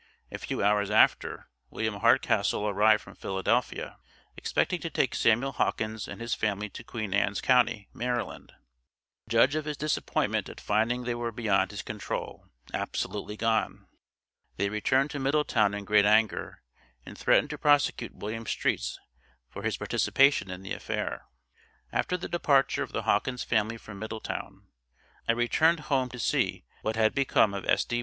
A 0.31 0.39
few 0.39 0.63
hours 0.63 0.89
after, 0.89 1.47
William 1.69 1.97
Hardcastle 1.99 2.67
arrived 2.67 3.03
from 3.03 3.13
Philadelphia, 3.13 3.99
expecting 4.35 4.79
to 4.81 4.89
take 4.89 5.13
Samuel 5.13 5.51
Hawkins 5.51 6.07
and 6.07 6.19
his 6.19 6.33
family 6.33 6.69
to 6.69 6.83
Queen 6.83 7.13
Ann's 7.13 7.39
county, 7.39 7.87
Maryland. 7.93 8.51
Judge 9.29 9.53
of 9.53 9.65
his 9.65 9.77
disappointment 9.77 10.49
at 10.49 10.59
finding 10.59 11.03
they 11.03 11.13
were 11.13 11.31
beyond 11.31 11.69
his 11.69 11.83
control 11.83 12.47
absolutely 12.73 13.37
gone! 13.37 13.85
They 14.57 14.69
returned 14.69 15.11
to 15.11 15.19
Middletown 15.19 15.75
in 15.75 15.85
great 15.85 16.07
anger, 16.07 16.63
and 17.05 17.15
threatened 17.15 17.51
to 17.51 17.59
prosecute 17.59 18.15
William 18.15 18.47
Streets 18.47 18.97
for 19.51 19.61
his 19.61 19.77
participation 19.77 20.49
in 20.49 20.63
the 20.63 20.73
affair. 20.73 21.25
After 21.91 22.17
the 22.17 22.27
departure 22.27 22.81
of 22.81 22.91
the 22.91 23.03
Hawkins 23.03 23.43
family 23.43 23.77
from 23.77 23.99
Middletown, 23.99 24.65
I 25.27 25.33
returned 25.33 25.79
home 25.91 26.09
to 26.09 26.17
see 26.17 26.65
what 26.81 26.95
had 26.95 27.13
become 27.13 27.53
of 27.53 27.65
S.D. 27.65 27.99